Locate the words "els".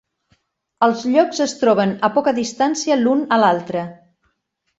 0.87-1.03